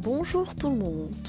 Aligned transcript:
Bonjour 0.00 0.54
tout 0.54 0.70
le 0.70 0.76
monde. 0.76 1.28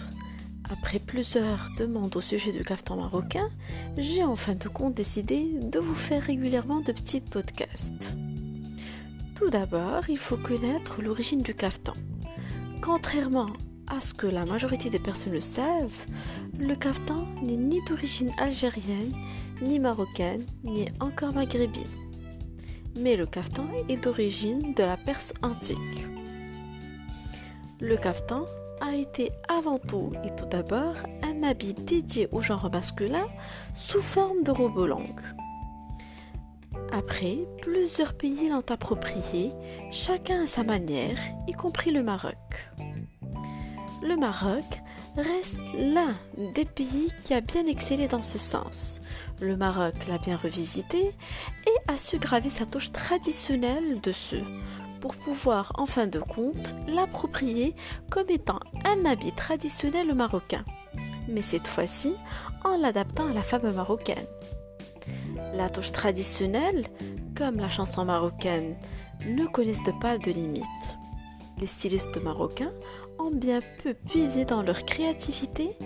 Après 0.70 1.00
plusieurs 1.00 1.72
demandes 1.76 2.16
au 2.16 2.22
sujet 2.22 2.52
du 2.52 2.64
caftan 2.64 2.98
marocain, 2.98 3.50
j'ai 3.98 4.24
en 4.24 4.36
fin 4.36 4.54
de 4.54 4.68
compte 4.68 4.94
décidé 4.94 5.44
de 5.60 5.80
vous 5.80 5.96
faire 5.96 6.22
régulièrement 6.22 6.80
de 6.82 6.92
petits 6.92 7.20
podcasts. 7.20 8.16
Tout 9.34 9.50
d'abord, 9.50 10.08
il 10.08 10.20
faut 10.20 10.38
connaître 10.38 11.02
l'origine 11.02 11.42
du 11.42 11.56
caftan. 11.56 11.96
Contrairement 12.80 13.50
à 13.88 14.00
ce 14.00 14.14
que 14.14 14.28
la 14.28 14.46
majorité 14.46 14.92
des 14.92 15.00
personnes 15.00 15.34
le 15.34 15.40
savent, 15.40 16.06
le 16.60 16.76
caftan 16.76 17.26
n'est 17.42 17.58
ni 17.58 17.84
d'origine 17.88 18.32
algérienne, 18.38 19.16
ni 19.64 19.80
marocaine, 19.80 20.46
ni 20.64 20.86
encore 21.00 21.34
maghrébine. 21.34 21.88
Mais 23.00 23.16
le 23.16 23.26
caftan 23.26 23.66
est 23.88 23.98
d'origine 23.98 24.76
de 24.76 24.84
la 24.84 24.96
Perse 24.96 25.34
antique. 25.42 26.06
Le 27.82 27.96
caftan 27.96 28.44
a 28.82 28.94
été 28.94 29.32
avant 29.48 29.80
tout 29.80 30.12
et 30.26 30.36
tout 30.36 30.46
d'abord 30.48 30.96
un 31.24 31.44
habit 31.44 31.74
dédié 31.74 32.28
au 32.34 32.42
genre 32.42 32.70
masculin 32.70 33.26
sous 33.74 34.02
forme 34.02 34.44
de 34.44 34.52
robe 34.52 34.86
longue. 34.86 35.22
Après, 36.92 37.38
plusieurs 37.62 38.16
pays 38.16 38.50
l'ont 38.50 38.66
approprié, 38.70 39.54
chacun 39.92 40.44
à 40.44 40.48
sa 40.48 40.64
manière, 40.64 41.18
y 41.48 41.54
compris 41.54 41.92
le 41.92 42.04
Maroc. 42.04 42.70
Le 44.02 44.18
Maroc 44.18 44.82
reste 45.16 45.60
l'un 45.78 46.14
des 46.54 46.66
pays 46.66 47.08
qui 47.24 47.34
a 47.34 47.40
bien 47.40 47.66
excellé 47.66 48.10
dans 48.10 48.24
ce 48.24 48.38
sens. 48.38 49.00
Le 49.40 49.56
Maroc 49.56 49.94
l'a 50.08 50.18
bien 50.18 50.36
revisité 50.36 51.16
et 51.66 51.92
a 51.92 51.96
su 51.96 52.18
graver 52.18 52.50
sa 52.50 52.66
touche 52.66 52.92
traditionnelle 52.92 54.02
dessus 54.02 54.44
pour 55.00 55.16
pouvoir 55.16 55.72
en 55.78 55.86
fin 55.86 56.08
de 56.08 56.20
compte 56.20 56.74
l'approprier 56.88 57.76
comme 58.10 58.30
étant 58.30 58.60
un 58.86 59.06
habit 59.06 59.32
traditionnel 59.32 60.14
marocain, 60.14 60.64
mais 61.28 61.42
cette 61.42 61.68
fois-ci 61.68 62.16
en 62.66 62.78
l'adaptant 62.78 63.28
à 63.28 63.34
la 63.34 63.44
femme 63.44 63.72
marocaine. 63.74 64.28
La 65.54 65.70
touche 65.70 65.92
traditionnelle, 65.92 66.86
comme 67.36 67.58
la 67.58 67.70
chanson 67.70 68.06
marocaine, 68.06 68.76
ne 69.28 69.46
connaissent 69.46 69.80
pas 70.00 70.18
de 70.18 70.32
limites. 70.32 70.98
Les 71.60 71.68
stylistes 71.68 72.22
marocains 72.24 72.72
ont 73.18 73.32
bien 73.32 73.60
peu 73.84 73.94
puisé 73.94 74.46
dans 74.46 74.64
leur 74.64 74.86
créativité 74.86 75.78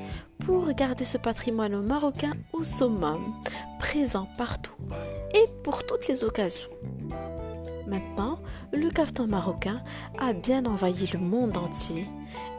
pour 0.45 0.71
garder 0.73 1.05
ce 1.05 1.17
patrimoine 1.17 1.81
marocain 1.81 2.33
au 2.51 2.63
summum, 2.63 3.23
présent 3.79 4.27
partout 4.37 4.75
et 5.33 5.45
pour 5.63 5.85
toutes 5.85 6.07
les 6.07 6.23
occasions. 6.23 6.69
Maintenant, 7.87 8.39
le 8.71 8.89
caftan 8.89 9.27
marocain 9.27 9.81
a 10.19 10.33
bien 10.33 10.65
envahi 10.65 11.09
le 11.13 11.19
monde 11.19 11.57
entier 11.57 12.07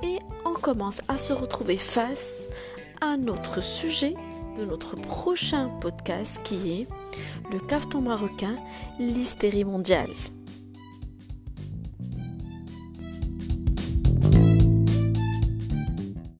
et 0.02 0.18
on 0.44 0.52
commence 0.52 1.00
à 1.08 1.16
se 1.16 1.32
retrouver 1.32 1.76
face 1.76 2.44
à 3.00 3.16
notre 3.16 3.62
sujet 3.62 4.14
de 4.58 4.64
notre 4.64 4.96
prochain 4.96 5.70
podcast 5.80 6.40
qui 6.44 6.80
est 6.80 6.88
le 7.52 7.58
caftan 7.58 8.00
marocain, 8.00 8.56
l'hystérie 8.98 9.64
mondiale. 9.64 10.10